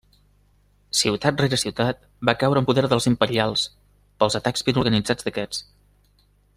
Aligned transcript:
Ciutat 0.99 1.43
rere 1.43 1.59
ciutat 1.63 2.01
va 2.29 2.35
caure 2.45 2.63
en 2.63 2.69
poder 2.71 2.85
dels 2.95 3.09
imperials 3.13 3.69
pels 4.23 4.41
atacs 4.43 4.69
ben 4.71 4.85
organitzats 4.85 5.29
d'aquests. 5.29 5.67